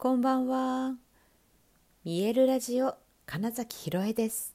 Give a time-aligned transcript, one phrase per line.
[0.00, 0.94] こんばんは。
[2.04, 2.94] 見えるラジオ
[3.26, 4.54] 金崎ひろえです。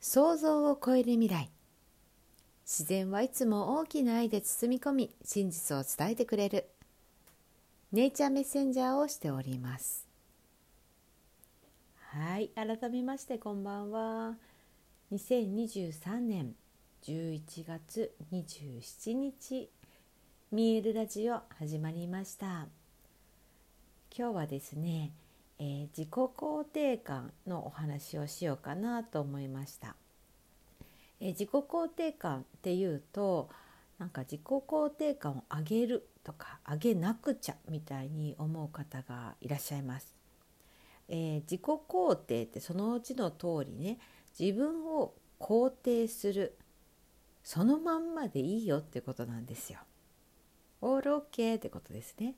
[0.00, 1.50] 想像を超える未来。
[2.64, 6.70] 自然はいつも大きな愛で包み込み、真実を伝えてくれる。
[7.92, 10.08] ネイチャーメッセンジャーをしております。
[12.12, 14.36] はい、改めましてこんばんは。
[15.12, 16.54] 2023年
[17.02, 19.68] 11月27日、
[20.50, 22.77] 見えるラジオ始まりました。
[24.18, 25.12] 今日はですね、
[25.60, 29.94] えー、自己肯定感のお話をしようかなと思いました。
[31.20, 33.48] えー、自己肯定感っていうと
[33.96, 40.16] なんか自己肯定感を上げるとか上げなくちゃみたいに思う方がいらっしゃいます。
[41.08, 44.00] えー、自己肯定ってそのうちの通りね
[44.36, 46.58] 自分を肯定する
[47.44, 49.78] そのまんまでいいよってことなんですよ。
[50.80, 52.34] オールオッケーってことですね。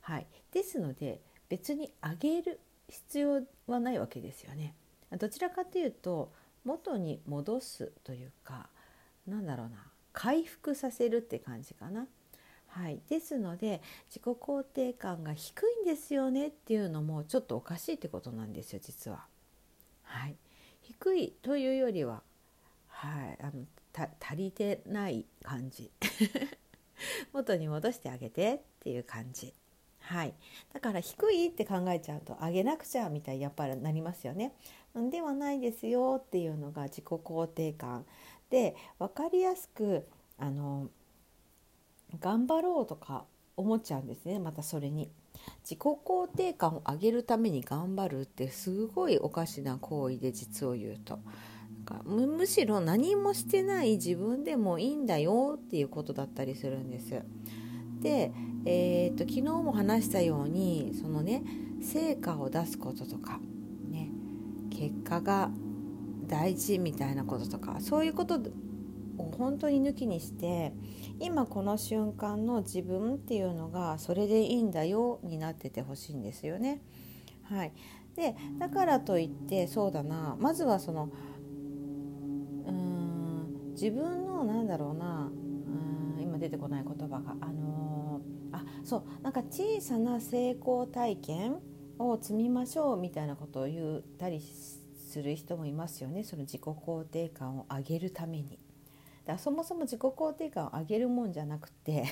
[0.00, 4.74] はい、ですので別に上げる必要はないわけですよね。
[5.18, 6.32] どちらかというと
[6.64, 8.68] 元に戻すというか
[9.26, 9.76] なんだろうな
[10.12, 12.06] 回復させるって感じかな。
[12.68, 19.26] はい、ですので自己肯定感が低いんですよねっていうのもちょっとおかしいってことなんですよ実は。
[20.04, 20.36] はい、
[20.82, 22.22] 低いというよりは、
[22.86, 25.90] はい、あの足りてない感じ
[27.32, 29.52] 元に戻してあげてっていう感じ
[30.10, 30.34] はい、
[30.74, 34.52] だから低いって考えちゃうと上げなくちゃみたいにやっぱりなりますよね。
[35.08, 38.04] ではないですよっていうのが自己肯定感
[38.50, 40.88] で分かりやすくあの
[42.18, 43.24] 頑張ろうとか
[43.56, 45.12] 思っちゃうんですねまたそれに。
[45.62, 51.20] 自己肯定感を上げるために頑張るってすごいおかしな行為で実を言うと。
[52.04, 57.22] むむしろ何もしてない自分でもいいんだよっていうことだったりするんです。
[58.00, 58.32] で、
[58.64, 61.42] えーと、昨日も話したようにそのね
[61.82, 63.40] 成果を出すこととか、
[63.88, 64.10] ね、
[64.70, 65.50] 結果が
[66.26, 68.36] 大事みたいなこととかそういうこと
[69.18, 70.72] を本当に抜きにして
[71.18, 76.80] 今この瞬間の自分っていうのがそれでいいんだよになっててほしいんですよね。
[77.44, 77.72] はい、
[78.14, 81.10] でだからといってそうだなまずはその
[82.64, 87.49] うーん自分のなんだろうなうーん今出てこない言葉があ
[88.84, 89.22] そう。
[89.22, 91.60] なんか小さな成功体験
[91.98, 96.24] を積みましょうみたいなことを言ったりする人もいますよね。
[96.24, 98.58] その自己肯定感を上げるために。
[99.24, 102.04] だそもそも自己肯定感を上げるもんじゃなくて。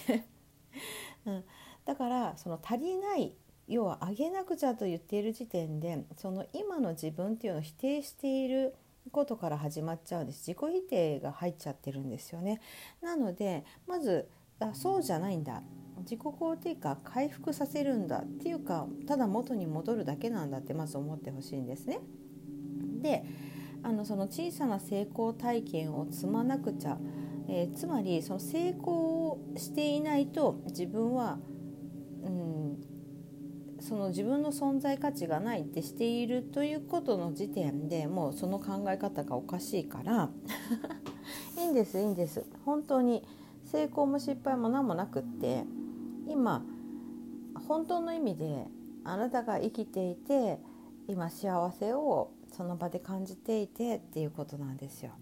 [1.26, 1.44] うん、
[1.84, 3.34] だからその足りない
[3.66, 8.74] 要は上げなくちゃと言っている時点でその今の自分っていうのを否定している
[9.10, 10.50] ことから始まっちゃうんです。
[10.50, 12.60] 自己否定が入っちゃってるんですよね。
[13.00, 14.28] なのでまず
[14.60, 15.62] あそうじゃないんだ
[16.00, 22.00] 自己肯定感回復させるんだっていうかただ元に戻るだけなんだってまず思ってほしいんですね。
[23.00, 23.24] で
[23.82, 26.98] あのその小さな成功体験を積まなくちゃ、
[27.48, 31.38] えー、つまりその成功をしていないと自分は、
[32.24, 32.78] うん、
[33.80, 40.30] その自分の存在価値がないってしているということの時点でもうその考え方がおかしいから
[41.56, 43.22] いいんですいいんです本当に
[43.70, 45.64] 成功も失敗も何もなくって
[46.26, 46.62] 今
[47.66, 48.66] 本当の意味で
[49.04, 50.58] あなたが生きていて
[51.06, 55.12] 今幸せをその場で感じていてっていうことなんですよ。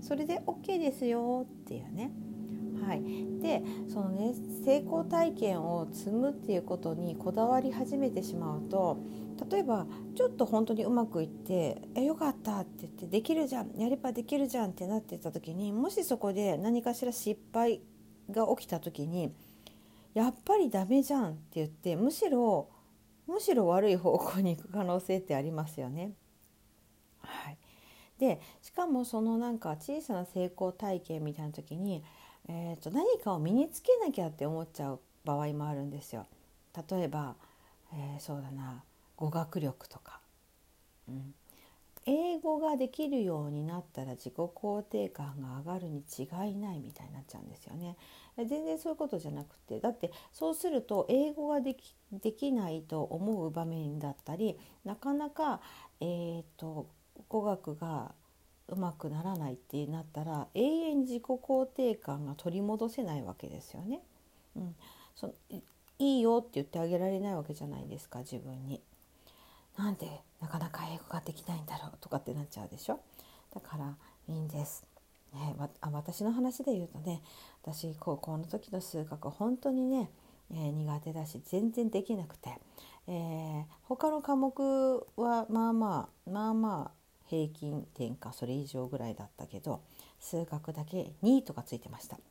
[0.00, 2.10] それで OK ですよっていうね。
[2.86, 3.02] はい、
[3.40, 4.34] でそのね
[4.64, 8.98] 成功体験を積むっていうことにこだわり始めてしまうと
[9.50, 17.80] 例えばちょっと本当にうまくいって「えよかった」って言って「できるじゃんやればできるじゃん」ってなってた時にもしそこで何かしら失敗
[18.30, 19.34] が起きた時に
[20.14, 22.68] やっぱりダメじゃんって言ってむしろ
[23.26, 26.12] むしろ悪い方向に行く可能性ってありますよね。
[27.20, 27.58] はい、
[28.18, 32.04] でしかもそのなんか小さな成功体験みたいな時に、
[32.48, 36.26] えー、と何かを身につけなきゃって思っちゃう場合もあるんですよ。
[36.90, 37.36] 例えば、
[37.92, 38.84] えー、そうだな
[39.16, 40.20] 語学力とか、
[41.08, 41.34] うん、
[42.44, 47.96] 語ができるようになったら自己肯定感が上がるに違いないみたいになっちゃうんですよね。
[48.36, 55.60] 全然そういうことじゃなくてだってそうすると英語ができできないと思う場面だったりなかなか、
[56.00, 56.86] えーと、
[57.28, 58.12] 語学が
[58.68, 64.00] うまくならないってなったら永遠に自己肯定感が取り戻せないわけですよね。
[64.56, 64.76] うん、
[65.14, 65.32] そ
[65.98, 68.80] いいよって言ってあげられないわけじゃないですか自分に。
[69.76, 73.00] なんでなかなか英語ができないんだろうとかってなっちゃうでしょ？
[73.54, 73.96] だから
[74.28, 74.84] いいんです、
[75.32, 77.22] ね、あ私の話で言うとね
[77.62, 80.10] 私高校の時の数学本当にね、
[80.52, 82.58] えー、苦手だし全然できなくて、
[83.06, 89.82] えー、他の科目はまあまあまあまあ平均点かそれ以上ぐらいだったけど
[90.20, 92.18] 数学だけ2とかついてました。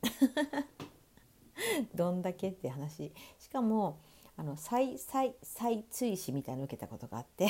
[1.94, 3.12] どんだけって話。
[3.38, 3.98] しかも
[4.36, 7.48] あの再再再追試みたいなの受けたことがあって。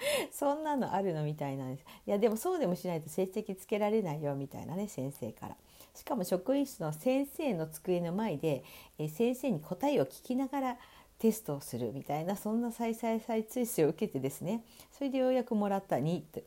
[0.32, 1.84] そんなのあるのみたいなんです。
[2.06, 5.56] いやでもそうでもしないと成績つけられないよみたいなね先生から。
[5.94, 8.64] しかも職員室の先生の机の前で、
[8.98, 10.78] え先生に答えを聞きながら
[11.18, 14.64] テストをするみたいなそんな再々再追試を受けてですね。
[14.92, 16.44] それでようやくもらった2って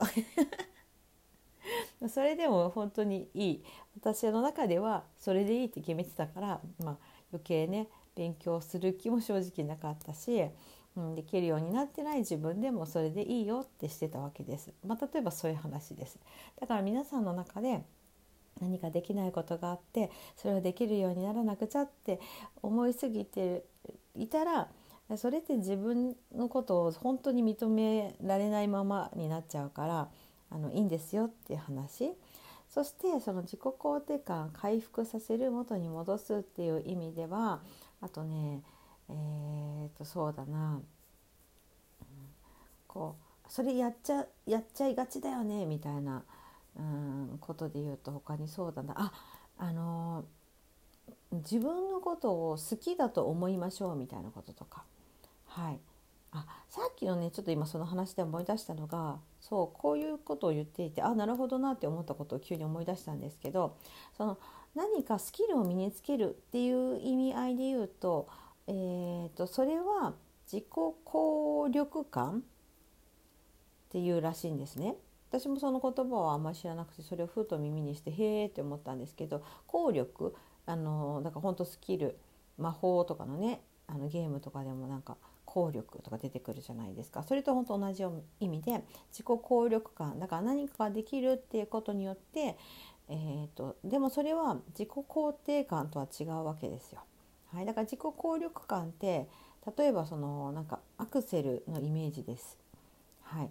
[2.10, 3.64] それでも本当にいい。
[3.96, 6.98] 私の中ではそれでいいって決めてたから、まあ、
[7.32, 10.46] 余計ね勉強する気も正直なかったし、
[10.96, 14.74] うん、できるようになってない自分でもそれでいいよってしてたわけです。
[14.86, 16.20] まあ、例えばそういう話です。
[16.60, 17.82] だから皆さんの中で
[18.62, 22.20] 何かできないことがあってそれをできるようにならなくちゃって
[22.62, 23.64] 思いすぎて
[24.16, 24.70] いたら
[25.18, 30.10] それって自分のことを本当に認められないままになっちゃうから
[30.50, 32.14] あのいいんですよっていう話
[32.70, 37.62] そしてその自己肯定感回復させる元に戻すっていう意味では
[38.04, 38.62] あとね
[39.10, 40.82] えー、とそうだな、
[42.88, 46.24] こうそれやっちゃやっちゃいがちだよねみたいな、
[46.78, 48.94] うん、ことで言うと他にそうだな。
[48.98, 49.12] あ
[49.58, 50.26] あの
[51.32, 54.84] 自分のことを好きだと思いましょうみたいなこととか。
[55.48, 55.80] はい。
[56.32, 63.78] あさっきのねちょっと今その話で思い出したのがそうこういうことを言っていてあなるほどなって思ったことを急に思い出したんですけど
[64.18, 64.40] その
[64.76, 68.28] 何かスキルを身につけるっていう意味合いで言うと,、
[68.68, 70.14] えーと、それは
[70.52, 72.42] 自己効力感っ
[73.90, 74.96] ていうらしいんですね。
[75.30, 80.36] 私もその言葉はあんまり知らなくてそれをふと耳にしてへえって思ったんですけど効力
[80.68, 82.20] あのだから本当スキル
[82.60, 88.04] 魔法とかのねあのゲームとかでもなんか効力とか出てくるじゃないですかそれと本当同じ
[88.40, 92.58] 意味で自己効力感だから何かができるっていうことによって、
[93.10, 97.02] えーと、でもそれは自己肯定感とは違うわけですよ。
[97.54, 99.28] はい、だから自己効力感って
[99.78, 102.58] 例えばそのなんかアクセルのイメージです。
[103.22, 103.50] はい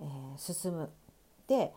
[0.00, 0.90] えー、進む
[1.46, 1.72] で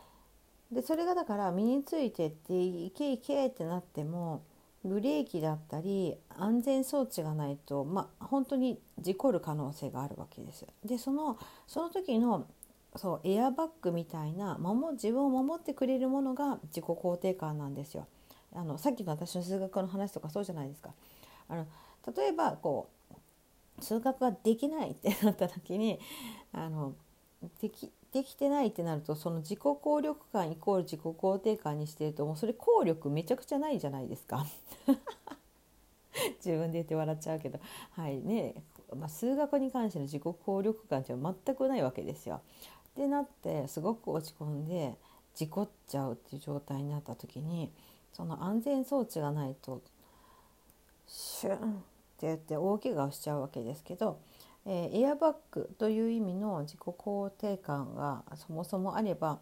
[0.71, 4.44] でそれがだから身についてっていけいけってなっても
[4.83, 10.65] ブレーキだったり安全装置がないと、まあ、本当に事故る可能性があるわけです。
[10.83, 12.45] でそのその時の
[12.95, 18.07] そうエアバッグみたいな守自分を守ってくれるものが自己肯定感なんですよ。
[18.53, 20.92] あのさっきの私の数学の話とかそうじゃないですか。
[21.50, 21.68] あの
[22.15, 26.00] 例えばこう数学ができないってなった時に
[26.53, 26.94] あの
[27.62, 34.45] できできてないってなるとその自己効力感イコール自己肯定感にしてるともうそれ効力めちゃくちゃないじゃないですか
[36.39, 37.59] 自分で言って笑っちゃうけど
[37.91, 38.56] はいね、
[38.95, 42.39] まあ、数学に関しての自己効力感って全くないわけですよ。
[42.95, 44.95] ってなってすごく落ち込んで
[45.36, 47.71] 事故っちゃうっていう状態になった時に
[48.13, 49.81] その安全装置がないと
[51.07, 51.57] シュンっ
[52.18, 54.19] て言って大怪我をしちゃうわけですけど
[54.68, 59.39] えー、エアバッグという意味の自己肯定感がそもそもあれば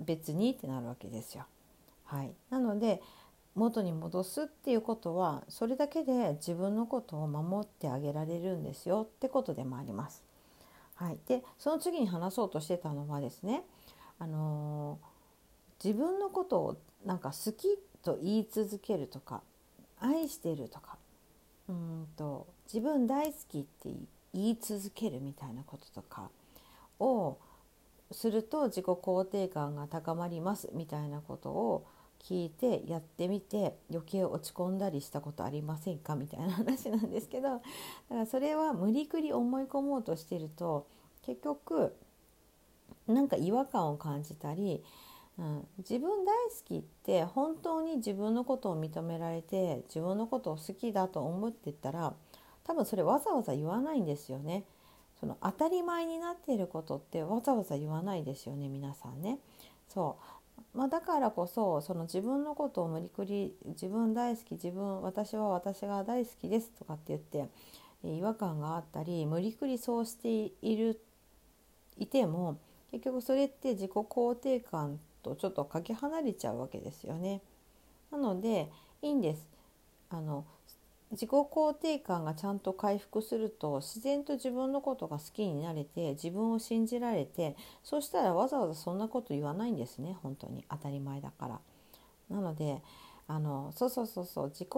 [0.00, 1.46] 別にってなるわけですよ。
[2.04, 3.02] はい、なので
[3.54, 10.22] 元に戻すっていうことはそれだけで自分のことを守ってあげられるんですよってことでもあります。
[10.98, 13.62] はい、でその次に話そうとしてたのはですね、
[14.18, 16.76] あのー、自分のことを
[17.06, 19.42] なんか好きと言い続けるとか
[20.00, 20.98] 愛してるとか
[21.68, 23.90] うんと自分大好きって
[24.34, 26.30] 言い続けるみたいなこととか
[26.98, 27.38] を
[28.10, 31.86] すると自己肯定感が高まりますみたいなことを
[32.20, 36.16] 聞いてやってみて余計落ち込んだりしたことありませんか？
[36.16, 37.62] みたいな話なんですけど だか
[38.10, 40.86] らそれは無理くり思い込もうとしてると
[41.22, 41.94] 結局
[43.06, 44.82] なんか違和感を感じたり、
[45.38, 52.14] うん、自分大好きって本当に自分のことを認められて自分のことを好きだと思ってたら
[52.64, 54.64] 多分それわざわざ言わないんですよね。
[55.18, 59.38] その当たり前になっていることってわざわざ言わないですよね皆さんね。
[59.88, 60.37] そう
[60.78, 67.48] まあ、だからこそその自分のことを無理くり自分大好き自分私は私が大好きですとかって言って
[68.04, 71.00] 違和感があったり無理くりそうしている
[71.96, 72.60] いても
[72.92, 77.40] 結局それって自己肯定感とちょっとかけ離れちゃうわけですよね。
[78.12, 78.70] なので
[79.02, 79.44] いいんです。
[80.10, 80.44] あの
[81.12, 91.60] 自己肯定感がちゃんと回復すると自然と自分のことが好きになれて自分を信じられてそしたらわざわざそんなこと言わないんですね本当に当たり前だから。
[92.28, 92.82] なので
[93.26, 94.68] あのそうそうそうそう自己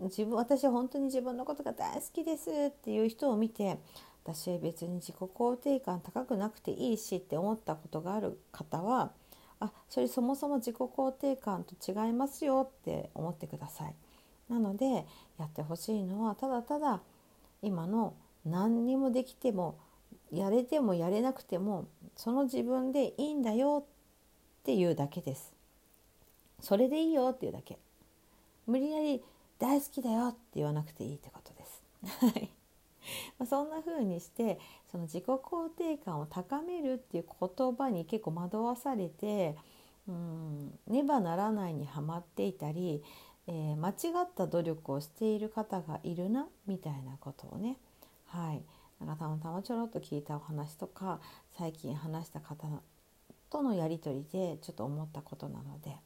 [0.00, 3.78] 自分私は本当に自分のことが大好きですっていう人を見て
[4.24, 9.12] 私別に自己肯定感高くなくていいしって思ったことがある方は
[9.60, 13.94] あそれそもそも自己肯定感と違いますよって思ってください。
[14.48, 15.06] なので
[15.38, 17.00] やってほしいのはただただ
[17.62, 18.14] 今の
[18.44, 19.78] 何にもできても
[20.32, 21.86] やれてもやれなくても
[22.16, 25.52] その自分でいいんだよっていうだけです。
[26.60, 27.78] それでいいよっていうだけ。
[28.66, 29.22] 無理やり
[29.58, 31.82] 大好きだよって言わなくていいってことです。
[33.38, 34.58] まそんな風にして
[34.90, 39.56] その自己肯定感を高めるっていう言葉に結構惑わされて
[40.06, 43.02] うんねばならないにはまっていたり、
[43.50, 43.92] えー、間違
[44.24, 47.78] った努力をしている方がいるなみたいなことをね。
[48.26, 48.62] はい。
[49.00, 51.20] なんかたまたまちょろっと聞いたお話とか
[51.56, 52.66] 最近話した方
[53.48, 55.96] とのやり取りでちょっと思ったことなので、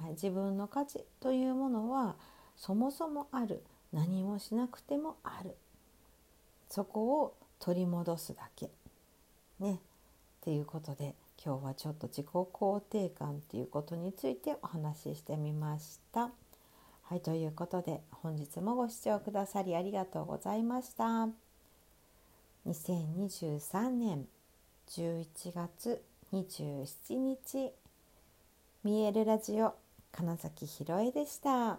[0.00, 2.16] はい、自分の価値というものは
[2.56, 3.62] そもそもある。
[3.92, 5.56] 何もしなくてもある。
[6.70, 8.70] そこを取り戻すだけ。
[9.60, 9.74] ね。
[9.74, 9.76] っ
[10.40, 11.14] ていうことで
[11.44, 16.30] 今日はちょっと自己肯定感っていうことについてお話ししてみました。
[17.08, 21.26] はいということで本日もご視聴くださりありがとうございました。
[22.66, 24.26] 2023年
[24.90, 26.02] 11月
[26.34, 27.72] 27日
[28.84, 29.74] 見えるラジオ
[30.12, 31.78] 金崎ひろえでした。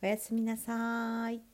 [0.00, 1.53] おやすみなさい。